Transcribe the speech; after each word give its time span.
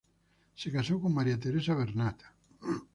Se 0.55 0.71
casó 0.71 0.99
con 0.99 1.13
María 1.13 1.39
Teresa 1.39 1.75
Bernat. 1.75 2.19